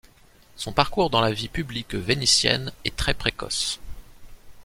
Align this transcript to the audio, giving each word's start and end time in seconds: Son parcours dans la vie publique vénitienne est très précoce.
Son 0.55 0.73
parcours 0.73 1.11
dans 1.11 1.21
la 1.21 1.31
vie 1.31 1.47
publique 1.47 1.93
vénitienne 1.93 2.71
est 2.85 2.95
très 2.97 3.13
précoce. 3.13 3.79